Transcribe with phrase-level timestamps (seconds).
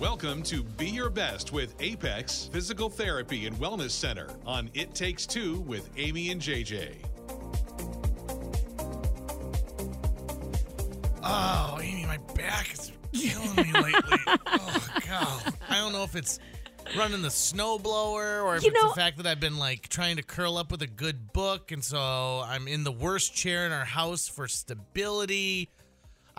[0.00, 5.26] Welcome to Be Your Best with Apex Physical Therapy and Wellness Center on It Takes
[5.26, 6.94] Two with Amy and JJ.
[11.22, 14.18] Oh, Amy, my back is killing me lately.
[14.46, 15.54] oh god.
[15.68, 16.38] I don't know if it's
[16.96, 20.16] running the snowblower or if You it's know- the fact that I've been like trying
[20.16, 23.72] to curl up with a good book and so I'm in the worst chair in
[23.72, 25.68] our house for stability.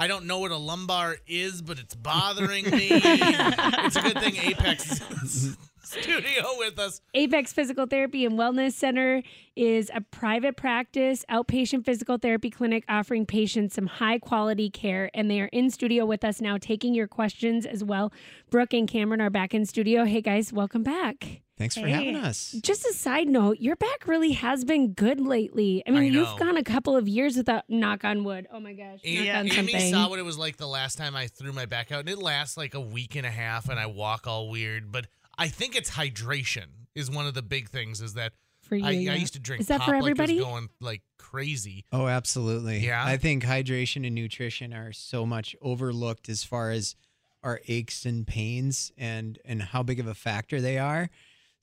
[0.01, 2.87] I don't know what a lumbar is, but it's bothering me.
[2.91, 7.01] it's a good thing Apex is studio with us.
[7.13, 9.21] Apex Physical Therapy and Wellness Center
[9.55, 15.11] is a private practice outpatient physical therapy clinic offering patients some high quality care.
[15.13, 18.11] And they are in studio with us now, taking your questions as well.
[18.49, 20.05] Brooke and Cameron are back in studio.
[20.05, 21.41] Hey guys, welcome back.
[21.61, 21.91] Thanks for Hey.
[21.91, 22.55] having us.
[22.63, 25.83] Just a side note, your back really has been good lately.
[25.85, 28.47] I mean, I you've gone a couple of years without knock on wood.
[28.51, 28.99] Oh my gosh.
[29.03, 31.67] Amy, knock on Amy saw what it was like the last time I threw my
[31.67, 34.49] back out, and it lasts like a week and a half, and I walk all
[34.49, 34.91] weird.
[34.91, 35.05] But
[35.37, 38.01] I think it's hydration is one of the big things.
[38.01, 38.85] Is that for you.
[38.85, 39.13] I, yeah.
[39.13, 40.37] I used to drink Is that pop for everybody?
[40.37, 41.85] it was going like crazy.
[41.91, 42.79] Oh, absolutely.
[42.79, 43.03] Yeah?
[43.05, 46.95] I think hydration and nutrition are so much overlooked as far as
[47.43, 51.09] our aches and pains and and how big of a factor they are.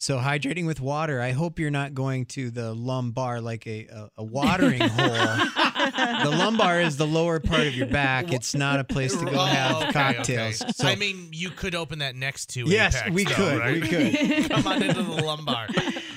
[0.00, 1.20] So hydrating with water.
[1.20, 5.08] I hope you're not going to the lumbar like a a, a watering hole.
[5.08, 8.32] The lumbar is the lower part of your back.
[8.32, 10.62] It's not a place to go Oh, have okay, cocktails.
[10.62, 10.72] okay.
[10.72, 13.58] So I mean, you could open that next to yes, Apex, we though, could.
[13.58, 13.80] right?
[13.82, 14.50] We could.
[14.50, 15.66] Come on into the lumbar.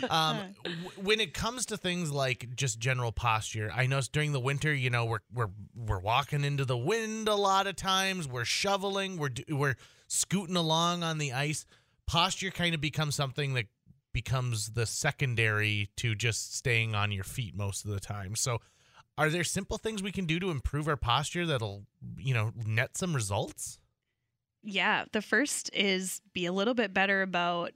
[0.09, 4.39] Um, w- when it comes to things like just general posture, I know during the
[4.39, 8.27] winter, you know, we're we're we're walking into the wind a lot of times.
[8.27, 9.17] We're shoveling.
[9.17, 9.75] We're we're
[10.07, 11.67] scooting along on the ice.
[12.07, 13.65] Posture kind of becomes something that
[14.13, 18.35] becomes the secondary to just staying on your feet most of the time.
[18.35, 18.59] So,
[19.17, 21.85] are there simple things we can do to improve our posture that'll
[22.17, 23.79] you know net some results?
[24.63, 27.71] Yeah, the first is be a little bit better about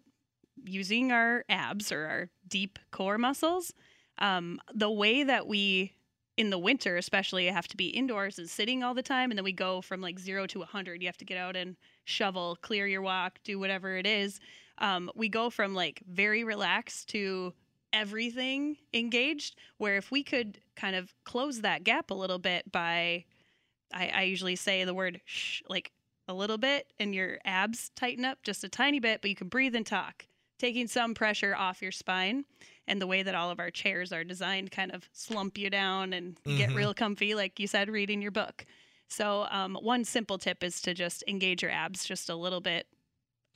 [0.64, 3.74] using our abs or our deep core muscles.
[4.18, 5.94] Um, the way that we,
[6.38, 9.38] in the winter especially, you have to be indoors and sitting all the time, and
[9.38, 11.02] then we go from like zero to 100.
[11.02, 14.40] You have to get out and shovel, clear your walk, do whatever it is.
[14.78, 17.54] Um, we go from like very relaxed to
[17.94, 19.56] everything engaged.
[19.78, 23.24] Where if we could kind of close that gap a little bit by,
[23.94, 25.92] I, I usually say the word shh, like
[26.28, 29.48] a little bit and your abs tighten up just a tiny bit, but you can
[29.48, 30.26] breathe and talk,
[30.60, 32.46] taking some pressure off your spine.
[32.88, 36.14] And the way that all of our chairs are designed kind of slump you down
[36.14, 38.66] and you get real comfy, like you said, reading your book.
[39.08, 42.88] So, um, one simple tip is to just engage your abs just a little bit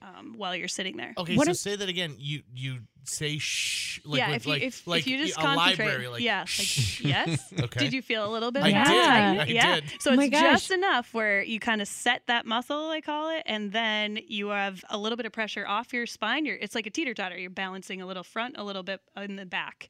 [0.02, 1.14] um, while you're sitting there.
[1.18, 2.16] Okay, What so if- say that again.
[2.18, 4.00] You you say shh.
[4.06, 6.22] Like yeah, with, if you like, if, like if you just a concentrate, library, like
[6.22, 7.04] yeah, shh.
[7.04, 7.54] like, yes.
[7.64, 7.80] Okay.
[7.80, 8.64] Did you feel a little bit?
[8.64, 8.88] I of that?
[8.88, 9.76] did, Tighten- I yeah.
[9.82, 10.02] did.
[10.02, 10.42] So Oh it's gosh.
[10.42, 14.50] just enough where you kind of set that muscle, I call it, and then you
[14.50, 16.46] have a little bit of pressure off your spine.
[16.46, 17.38] You're it's like a teeter totter.
[17.38, 19.90] You're balancing a little front, a little bit in the back,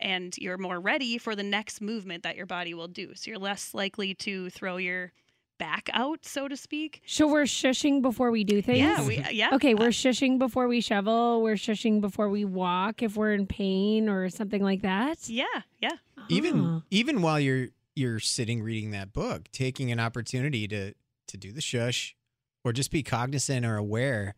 [0.00, 3.14] and you're more ready for the next movement that your body will do.
[3.14, 5.12] So you're less likely to throw your
[5.64, 7.00] back out, so to speak.
[7.06, 8.78] So we're shushing before we do things.
[8.78, 9.54] Yeah, we yeah.
[9.54, 11.42] Okay, we're uh, shushing before we shovel.
[11.42, 15.28] We're shushing before we walk if we're in pain or something like that.
[15.28, 15.44] yeah,
[15.80, 15.96] yeah.
[16.28, 16.82] even Oh.
[16.90, 20.92] even while you're you're sitting reading that book, taking an opportunity to
[21.28, 22.14] to do the shush
[22.64, 24.34] or just be cognizant or aware.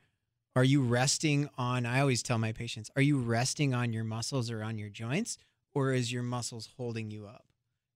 [0.54, 4.50] Are you resting on I always tell my patients, are you resting on your muscles
[4.50, 5.37] or on your joints
[5.75, 7.44] or is your muscles holding you up?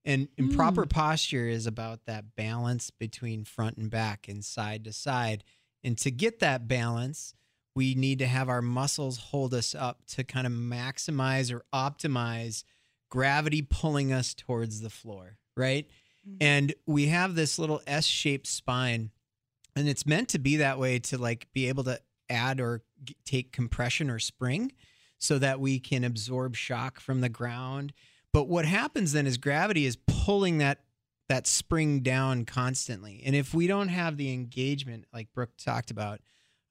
[0.03, 4.93] And, improper proper posture is about that balance between front and back and side to
[4.93, 5.43] side.
[5.83, 7.33] And to get that balance,
[7.75, 12.63] we need to have our muscles hold us up to kind of maximize or optimize
[13.09, 15.87] gravity pulling us towards the floor, right?
[16.27, 16.37] Mhm.
[16.41, 19.11] And we have this little S shaped spine,
[19.75, 23.15] and it's meant to be that way to like be able to add or g-
[23.25, 24.71] take compression or spring
[25.17, 27.93] so that we can absorb shock from the ground.
[28.33, 30.79] But what happens then is gravity is pulling that
[31.29, 33.21] that spring down constantly.
[33.25, 36.19] And if we don't have the engagement like Brooke talked about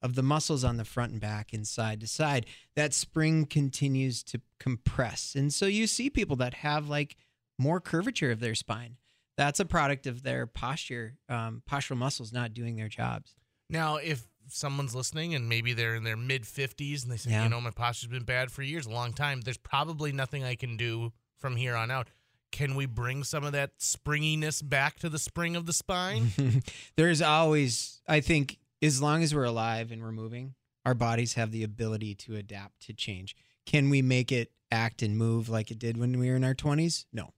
[0.03, 4.21] of the muscles on the front and back and side to side, that spring continues
[4.23, 5.33] to compress.
[5.35, 7.15] And so you see people that have like
[7.57, 8.97] more curvature of their spine.
[9.35, 13.33] That's a product of their posture, um, postural muscles not doing their jobs.
[13.69, 17.43] Now, if someone's listening and maybe they're in their mid 50s and they say, Yeah.
[17.43, 20.53] you know, my posture's been bad for years, a long time, there's probably nothing I
[20.55, 22.09] can do from here on out.
[22.51, 26.31] Can we bring some of that springiness back to the spring of the spine?
[26.95, 30.53] There's always, I think, as long as we're alive and we're moving,
[30.85, 33.35] our bodies have the ability to adapt to change.
[33.65, 36.53] Can we make it act and move like it did when we were in our
[36.53, 37.05] 20s?
[37.13, 37.33] No.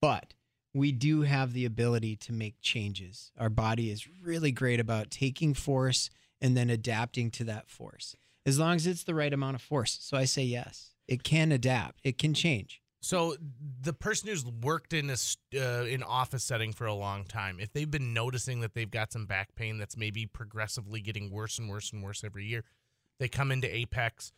[0.00, 0.34] But
[0.74, 3.30] we do have the ability to make changes.
[3.38, 6.10] Our body is really great about taking force
[6.40, 8.16] and then adapting to that force.
[8.44, 9.98] As long as it's the right amount of force.
[10.00, 10.90] So I say yes.
[11.06, 12.00] It can adapt.
[12.04, 12.81] It can change.
[13.02, 13.34] So
[13.82, 15.16] the person who's worked in a
[15.56, 19.12] uh, in office setting for a long time, if they've been noticing that they've got
[19.12, 22.62] some back pain that's maybe progressively getting worse and worse and worse every year,
[23.18, 24.32] they come into Apex.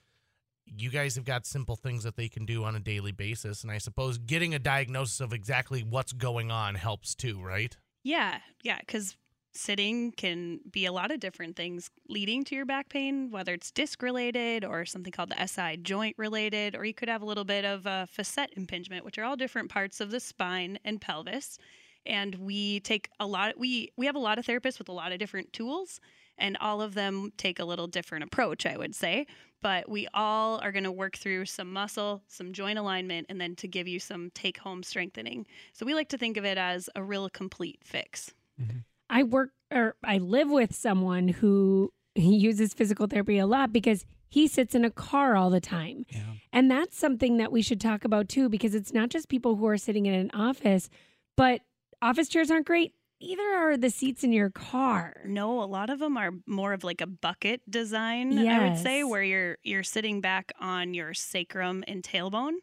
[0.65, 3.71] You guys have got simple things that they can do on a daily basis, and
[3.71, 7.77] I suppose getting a diagnosis of exactly what's going on helps too, right?
[8.03, 9.15] Yeah, yeah, because
[9.55, 13.71] sitting can be a lot of different things leading to your back pain, whether it's
[13.71, 17.45] disc related or something called the SI joint related, or you could have a little
[17.45, 21.59] bit of a facet impingement, which are all different parts of the spine and pelvis.
[22.06, 23.59] And we take a lot.
[23.59, 26.01] We we have a lot of therapists with a lot of different tools,
[26.37, 28.67] and all of them take a little different approach.
[28.67, 29.27] I would say,
[29.62, 33.56] but we all are going to work through some muscle, some joint alignment, and then
[33.56, 35.47] to give you some take home strengthening.
[35.73, 38.35] So we like to think of it as a real complete fix.
[38.61, 38.81] Mm-hmm.
[39.15, 44.49] I work or I live with someone who uses physical therapy a lot because he
[44.49, 46.05] sits in a car all the time.
[46.09, 46.23] Yeah.
[46.53, 49.67] And that's something that we should talk about too because it's not just people who
[49.67, 50.91] are sitting in an office,
[51.37, 51.61] but
[52.03, 52.93] office chairs aren't great.
[53.21, 55.15] Either are the seats in your car.
[55.25, 59.05] No, a lot of them are more of like a bucket design, I would say,
[59.05, 62.55] where you're you're sitting back on your sacrum and tailbone.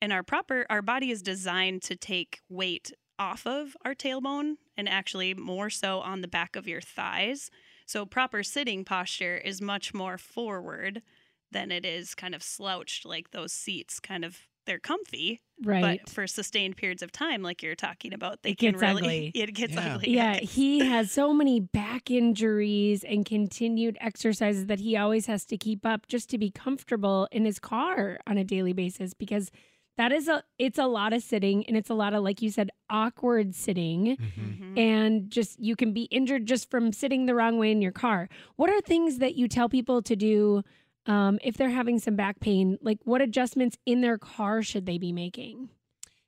[0.00, 4.88] And our proper our body is designed to take weight off of our tailbone and
[4.88, 7.50] actually more so on the back of your thighs.
[7.86, 11.02] So proper sitting posture is much more forward
[11.50, 15.98] than it is kind of slouched like those seats kind of they're comfy, Right.
[16.02, 19.32] but for sustained periods of time like you're talking about, they It can really ugly.
[19.34, 19.94] it gets Yeah.
[19.94, 20.10] ugly.
[20.10, 25.46] yeah, It he has so many back injuries and continued exercises that he always has
[25.46, 29.50] to keep up just to be comfortable in his car on a daily basis because
[29.98, 32.50] that is a it's a lot of sitting and it's a lot of like you
[32.50, 34.78] said awkward sitting Mhm.
[34.78, 38.28] and just you can be injured just from sitting the wrong way in your car.
[38.56, 40.62] What are things that you tell people to do
[41.06, 42.78] um, if they're having some back pain?
[42.80, 45.68] Like what adjustments in their car should they be making?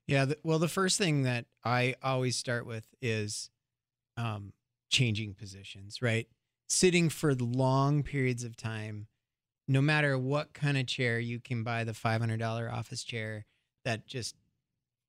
[0.07, 0.25] Yeah.
[0.27, 3.51] The, well, the first thing that I always start with is
[4.17, 4.53] um,
[4.91, 6.27] changing positions, right?
[6.67, 9.07] Sitting for long periods of time,
[9.69, 13.47] no matter what kind of chair, you can buy the $500 office chair
[13.85, 14.35] that just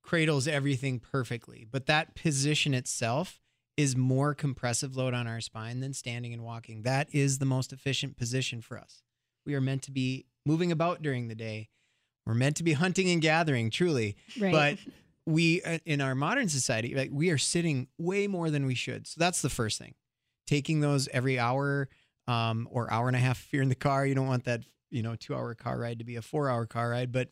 [0.04, 1.66] cradles everything perfectly.
[1.70, 3.40] But that position itself
[3.78, 6.82] is more compressive load on our spine than standing and walking.
[6.84, 9.02] That is the most efficient position for us.
[9.46, 11.70] We are meant to be moving about during the day.
[12.26, 14.52] We're meant to be hunting and gathering, truly Right.
[14.52, 14.78] but
[15.26, 19.06] we uh, in our modern society like we are sitting way more than we should
[19.06, 19.94] so that's the first thing
[20.48, 21.88] taking those every hour
[22.28, 24.62] um, or hour and a half if you're in the car you don't want that
[24.90, 27.30] you know two hour car ride to be a four hour car ride but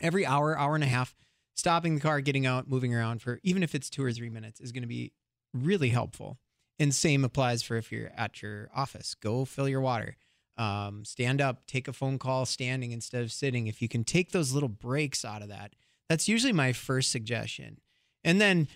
[0.00, 1.14] every hour hour and a half
[1.54, 4.60] stopping the car getting out moving around for even if it's two or three minutes
[4.60, 5.12] is going to be
[5.52, 6.38] really helpful
[6.78, 10.16] and same applies for if you're at your office go fill your water
[10.56, 14.32] um, stand up take a phone call standing instead of sitting if you can take
[14.32, 15.72] those little breaks out of that
[16.08, 17.80] that's usually my first suggestion.
[18.24, 18.68] And then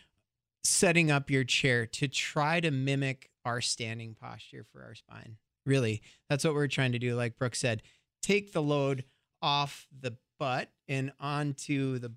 [0.65, 5.37] setting up your chair to try to mimic our standing posture for our spine.
[5.67, 7.17] Really, that's what we're trying to do.
[7.17, 7.83] Like Brooke said,
[8.23, 9.05] take the load
[9.41, 12.13] off the butt and onto the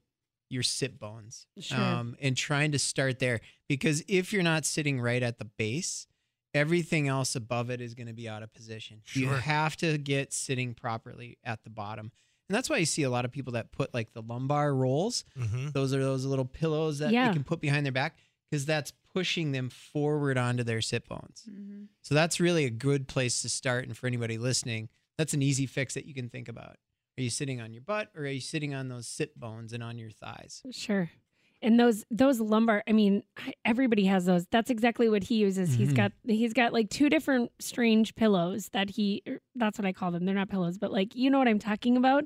[0.50, 1.48] your sit bones.
[1.60, 1.78] Sure.
[1.80, 6.08] Um, and trying to start there because if you're not sitting right at the base,
[6.54, 9.02] everything else above it is going to be out of position.
[9.14, 12.12] You have to get sitting properly at the bottom.
[12.48, 15.26] And that's why you see a lot of people that put like the lumbar rolls.
[15.38, 15.70] Mm-hmm.
[15.74, 17.28] Those are those little pillows that Yeah.
[17.28, 18.18] they can put behind their back
[18.50, 21.44] because that's pushing them forward onto their sit bones.
[21.50, 21.88] Mhm.
[22.02, 23.86] So that's really a good place to start.
[23.88, 26.78] And for anybody listening, that's an easy fix that you can think about.
[27.18, 29.82] Are you sitting on your butt or are you sitting on those sit bones and
[29.82, 30.62] on your thighs?
[30.72, 31.10] Sure.
[31.62, 33.24] And those those lumbar, I mean,
[33.64, 34.46] everybody has those.
[34.52, 35.74] That's exactly what he uses.
[35.74, 35.96] He's Mhm.
[35.96, 40.12] got he's got like two different strange pillows that he er, that's what I call
[40.12, 40.26] them.
[40.26, 42.26] They're not pillows, but like you know what I'm talking about?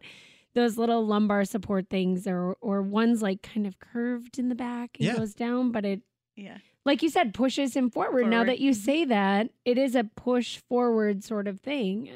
[0.56, 4.98] Those little lumbar support things or or one's like kind of curved in the back
[5.00, 5.18] and Yeah.
[5.18, 6.02] goes down, but it
[6.36, 6.58] Yeah.
[6.84, 8.28] like you said pushes him forward.
[8.28, 12.10] Now that you say that, it is a push forward sort of thing.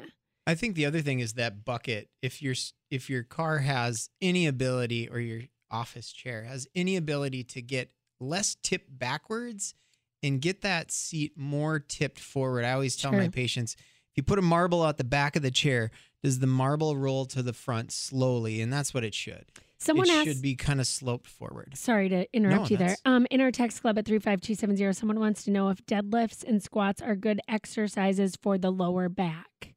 [0.46, 2.08] I think the other thing is that bucket.
[2.22, 2.54] If your
[2.90, 7.90] if your car has any ability or your office chair has any ability to get
[8.20, 9.74] less tipped backwards
[10.22, 12.64] and get that seat more tipped forward.
[12.64, 15.50] I always tell my patients, if you put a marble out the back of the
[15.50, 15.90] chair,
[16.22, 18.62] does the marble roll to the front slowly?
[18.62, 19.44] And that's what it should.
[19.76, 21.76] Someone it asked should be kind of sloped forward.
[21.76, 22.96] Sorry to interrupt No, you there.
[23.04, 27.02] Um, in our text club at 35270, someone wants to know if deadlifts and squats
[27.02, 29.73] are good exercises for the lower back.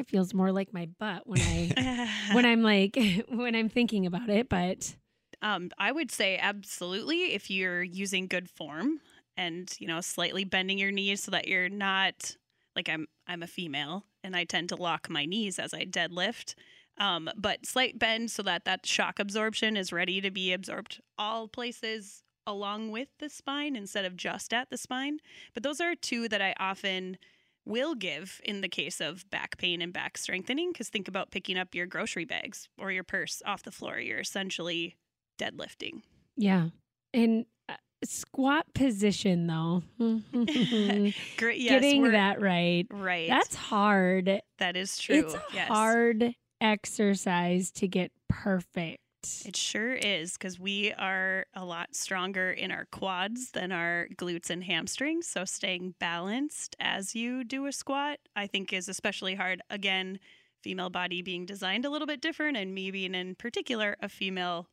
[0.00, 4.28] Of feels more like my butt when I when I'm like when I'm thinking about
[4.28, 4.94] it, but
[5.42, 9.00] Um, I would say absolutely if you're using good form
[9.36, 12.36] and you know slightly bending your knees so that you're not
[12.76, 16.54] like I'm I'm a female and I tend to lock my knees as I deadlift.
[16.98, 21.48] Um, but slight bend so that that shock absorption is ready to be absorbed all
[21.48, 25.18] places along with the spine instead of just at the spine.
[25.54, 27.16] But those are two that I often
[27.64, 31.58] will give in the case of back pain and back strengthening because think about picking
[31.58, 33.98] up your grocery bags or your purse off the floor.
[33.98, 34.96] You're essentially
[35.38, 36.02] deadlifting.
[36.36, 36.68] Yeah.
[37.12, 37.74] And uh,
[38.04, 39.82] squat position, though.
[39.98, 41.60] Great.
[41.60, 42.86] Yes, Getting that right.
[42.90, 43.28] right.
[43.28, 44.40] That's hard.
[44.58, 45.16] that is true.
[45.16, 45.68] It's a yes.
[45.68, 49.00] hard exercise to get perfect.
[49.42, 54.50] It sure is because we are a lot stronger in our quads than our glutes
[54.50, 55.26] and hamstrings.
[55.28, 59.62] So staying balanced as you do a squat, I think, is especially hard.
[59.70, 60.20] Again,
[60.62, 64.68] female body being designed a little bit different, and me being in particular a female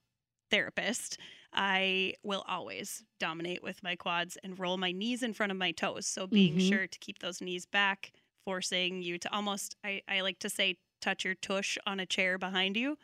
[0.52, 1.18] therapist,
[1.54, 5.72] I will always dominate with my quads and roll my knees in front of my
[5.72, 6.08] toes.
[6.08, 6.58] So being Mhm.
[6.58, 8.12] sure to keep those knees back,
[8.46, 12.38] forcing you to almost, I, I like to say, touch your tush on a chair
[12.38, 12.98] behind you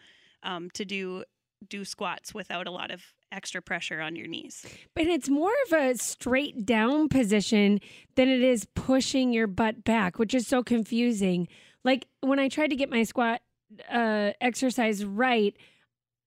[0.43, 1.23] um, to do
[1.69, 4.65] do squats without a lot of extra pressure on your knees.
[4.93, 7.79] But it's more of a straight down position
[8.15, 11.47] than it is pushing your butt back, which is so confusing.
[11.83, 13.41] Like when I tried to get my squat
[13.89, 15.55] uh, exercise right,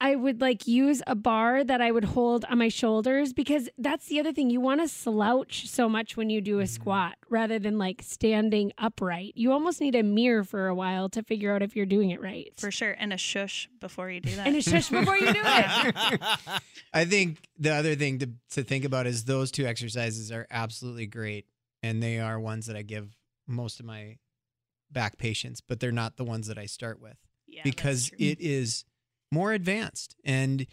[0.00, 4.06] I would like use a bar that I would hold on my shoulders because that's
[4.06, 4.50] the other thing.
[4.50, 6.72] You want to slouch so much when you do a mm-hmm.
[6.72, 9.32] squat rather than like standing upright.
[9.36, 12.20] You almost need a mirror for a while to figure out if you're doing it
[12.20, 12.52] right.
[12.58, 12.92] For sure.
[12.98, 14.46] And a shush before you do that.
[14.46, 16.20] and a shush before you do it.
[16.92, 21.06] I think the other thing to, to think about is those two exercises are absolutely
[21.06, 21.46] great.
[21.82, 24.18] And they are ones that I give most of my
[24.90, 28.84] back patients, but they're not the ones that I start with yeah, because it is
[29.30, 30.16] more advanced.
[30.24, 30.66] And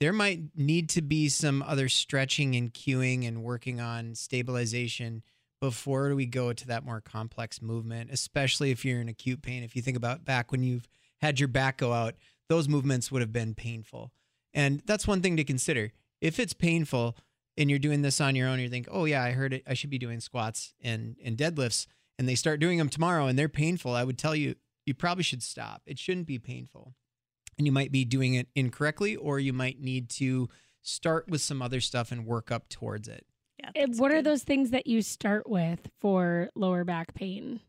[0.00, 5.22] there might need to be some other stretching and cueing and working on stabilization
[5.60, 9.62] before we go to that more complex movement, especially if you're in acute pain.
[9.62, 10.86] If you think about back when you've
[11.20, 12.14] had your back go out,
[12.48, 14.12] those movements would have been painful.
[14.52, 15.92] And that's one thing to consider.
[16.20, 17.16] If it's painful
[17.56, 19.62] and you're doing this on your own, you think, oh, yeah, I heard it.
[19.66, 21.86] I should be doing squats and, and deadlifts.
[22.18, 23.94] And they start doing them tomorrow and they're painful.
[23.94, 25.82] I would tell you, you probably should stop.
[25.86, 26.94] It shouldn't be painful.
[27.56, 30.48] And you might be doing it incorrectly, or you might need to
[30.82, 33.24] start with some other stuff and work up towards it.
[33.58, 37.60] yeah, that's what are those things that you start with for lower back pain?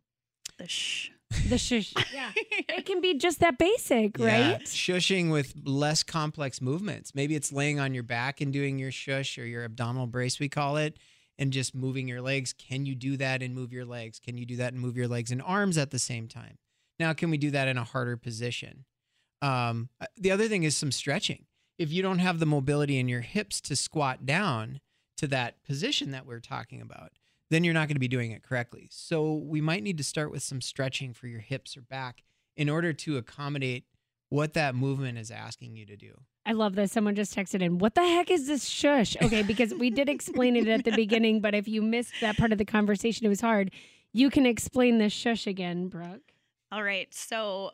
[0.57, 1.09] The shh.
[1.49, 1.93] The shush.
[2.13, 2.31] yeah.
[2.35, 4.61] It can be just that basic, Yeah, right?
[4.63, 7.13] Shushing with less complex movements.
[7.15, 10.49] Maybe it's laying on your back and doing your shush or your abdominal brace, we
[10.49, 10.97] call it,
[11.37, 12.53] and just moving your legs.
[12.53, 14.19] Can you do that and move your legs?
[14.19, 16.57] Can you do that and move your legs and arms at the same time?
[16.99, 18.85] Now, can we do that in a harder position?
[19.45, 21.45] Um, uh, the other thing is some stretching.
[21.77, 24.79] If you don't have the mobility in your hips to squat down
[25.17, 27.11] to that position that we're talking about,
[27.51, 28.87] then you're not going to be doing it correctly.
[28.91, 32.23] So we might need to start with some stretching for your hips or back
[32.57, 33.83] in order to accommodate
[34.29, 36.13] what that movement is asking you to do.
[36.45, 36.91] I love this.
[36.91, 39.15] Someone just texted in, What the heck is this shush?
[39.21, 42.51] Okay, because we did explain it at the beginning, but if you missed that part
[42.51, 43.71] of the conversation, it was hard.
[44.11, 46.33] You can explain the shush again, Brooke.
[46.71, 47.13] All right.
[47.13, 47.71] So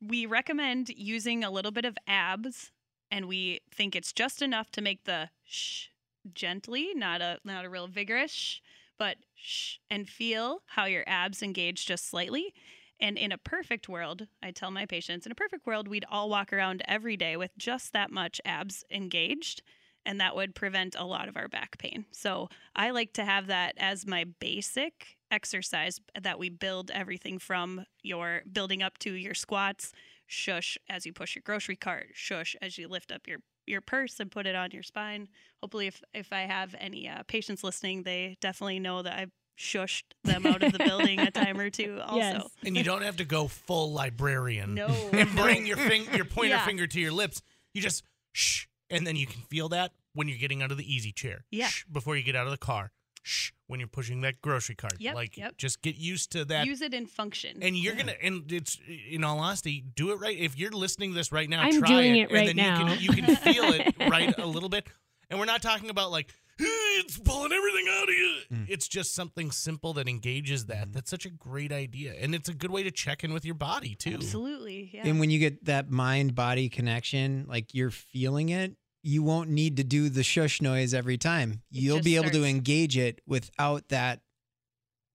[0.00, 2.72] we recommend using a little bit of abs
[3.10, 5.86] and we think it's just enough to make the shh
[6.34, 8.58] gently, not a not a real vigorous shh,
[8.98, 12.54] but shh and feel how your abs engage just slightly.
[13.00, 16.28] And in a perfect world, I tell my patients, in a perfect world, we'd all
[16.28, 19.62] walk around every day with just that much abs engaged,
[20.06, 22.06] and that would prevent a lot of our back pain.
[22.10, 27.84] So I like to have that as my basic exercise that we build everything from
[28.02, 29.92] your building up to your squats,
[30.26, 34.18] shush as you push your grocery cart, shush as you lift up your your purse
[34.18, 35.28] and put it on your spine.
[35.62, 40.04] Hopefully, if if I have any uh, patients listening, they definitely know that I've shushed
[40.24, 42.00] them out of the building a time or two.
[42.04, 42.48] Also, Yes.
[42.64, 46.54] and you don't have to go full librarian no, and bring your fing- your pointer
[46.56, 46.64] Yeah.
[46.64, 47.42] finger to your lips.
[47.74, 48.02] You just
[48.32, 51.44] shh, and then you can feel that when you're getting out of the easy chair.
[51.50, 51.68] Yeah.
[51.68, 52.92] Shh, before you get out of the car.
[53.22, 54.94] Shh, when you're pushing that grocery cart.
[54.98, 55.56] Yep, Like, yep.
[55.58, 56.66] just get used to that.
[56.66, 57.58] use it in function.
[57.62, 58.78] and you're gonna, and it's
[59.10, 60.36] in all honesty, do it right.
[60.38, 62.64] If you're listening to this right now, I'm try doing it, it right and then
[62.74, 62.92] now.
[62.94, 64.86] you can you can feel it right a little bit.
[65.28, 66.32] And we're not talking about like
[66.62, 68.36] it's pulling everything out of you.
[68.52, 68.66] Mm.
[68.68, 70.92] It's just something simple that engages that.
[70.92, 73.54] That's such a great idea, and it's a good way to check in with your
[73.54, 74.14] body too.
[74.14, 75.06] Absolutely, yeah.
[75.06, 79.76] And when you get that mind body connection, like you're feeling it, you won't need
[79.78, 81.62] to do the shush noise every time.
[81.72, 84.20] It You'll be able to engage it without that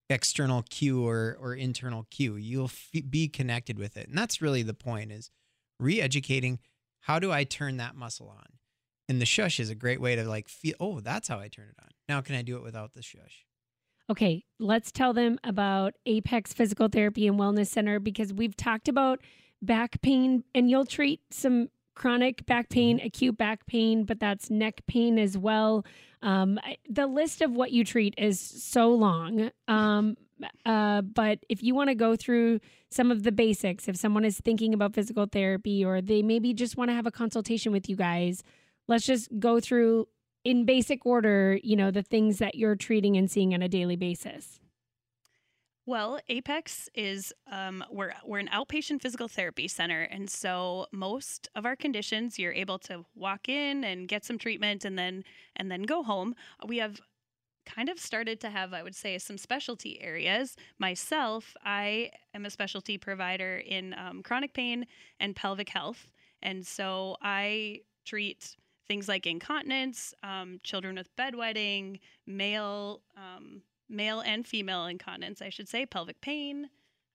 [0.10, 2.36] external cue or, or internal cue.
[2.36, 4.08] You'll f- be connected with it.
[4.08, 5.30] And that's really the point is
[5.80, 6.60] re-educating
[7.02, 8.46] how do I turn that muscle on?
[9.07, 11.67] And the shush is a great way to like feel, oh, that's how I turn
[11.69, 11.89] it on.
[12.09, 13.45] Now can I do it without the shush?
[14.09, 19.19] Okay, let's tell them about Apex Physical Therapy and Wellness Center because we've talked about
[19.62, 24.81] back pain and you'll treat some chronic back pain, acute back pain, but that's neck
[24.85, 25.85] pain as well.
[26.21, 26.59] Um,
[26.89, 29.50] the list of what you treat is so long.
[29.67, 30.17] Um,
[30.65, 32.59] uh, but if you want to go through
[32.89, 36.77] some of the basics, if someone is thinking about physical therapy or they maybe just
[36.77, 38.43] want to have a consultation with you guys,
[38.88, 40.08] let's just go through
[40.44, 43.96] in basic order, you know, the things that you're treating and seeing on a daily
[43.96, 44.60] basis.
[45.88, 51.63] Well, Apex is um, we're we're an outpatient physical therapy center, and so most of
[51.63, 55.24] our conditions you're able to walk in and get some treatment, and then
[55.56, 56.34] and then go home.
[56.65, 57.01] We have
[57.68, 60.56] kind of started to have, I would say, some specialty areas.
[60.80, 64.88] Myself, I am a specialty provider in um, chronic pain
[65.20, 66.08] and pelvic health,
[66.42, 68.56] and so I treat
[68.88, 73.01] things like incontinence, um, children with bedwetting, male.
[73.18, 76.70] Um, male and female incontinence, I should say, pelvic pain,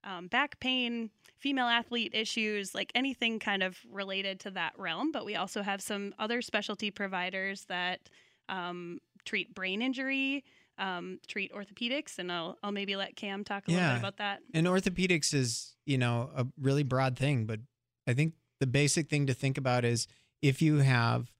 [0.04, 5.12] um, back pain, female athlete issues, like anything kind of related to that realm.
[5.12, 8.08] But we also have some other specialty providers that
[8.48, 10.44] um, treat brain injury,
[10.78, 14.40] um, treat orthopedics, and I'll, I'll maybe let Cam talk a little bit about that.
[14.54, 17.60] And orthopedics is, you know, a really broad thing, but
[18.06, 20.06] I think the basic thing to think about is
[20.40, 21.30] if you have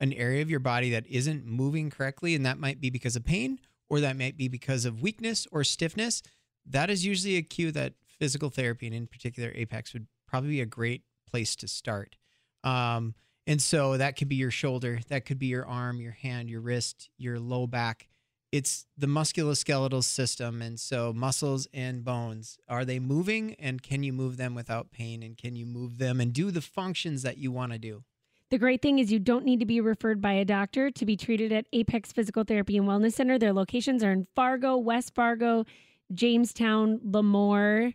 [0.00, 3.24] an area of your body that isn't moving correctly, and that might be because of
[3.24, 3.58] pain
[3.88, 6.22] or that might be because of weakness or stiffness,
[6.66, 10.60] that is usually a cue that physical therapy, and in particular Apex, would probably be
[10.60, 12.16] a great place to start.
[12.62, 13.14] Um,
[13.46, 16.60] and so that could be your shoulder, that could be your arm, your hand, your
[16.60, 18.08] wrist, your low back.
[18.52, 20.62] It's the musculoskeletal system.
[20.62, 23.54] And so muscles and bones, are they moving?
[23.58, 25.22] And can you move them without pain?
[25.22, 28.04] And can you move them and do the functions that you want to do?
[28.50, 31.16] The great thing is you don't need to be referred by a doctor to be
[31.16, 33.38] treated at Apex Physical Therapy and Wellness Center.
[33.38, 35.64] Their locations are in Fargo, West Fargo,
[36.12, 37.94] Jamestown, LaMoure.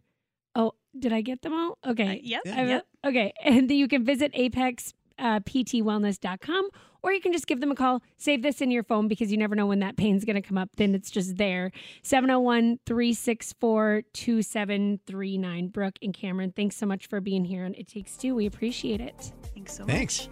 [0.55, 1.77] Oh, did I get them all?
[1.87, 2.17] Okay.
[2.17, 2.87] Uh, yep, I- yep.
[3.05, 3.31] Okay.
[3.45, 6.69] And then you can visit apexptwellness.com
[7.01, 8.01] or you can just give them a call.
[8.17, 10.57] Save this in your phone because you never know when that pain's going to come
[10.57, 10.69] up.
[10.75, 11.71] Then it's just there.
[12.03, 15.67] 701 364 2739.
[15.69, 18.35] Brooke and Cameron, thanks so much for being here on It Takes Two.
[18.35, 19.31] We appreciate it.
[19.53, 19.91] Thanks so much.
[19.91, 20.29] Thanks.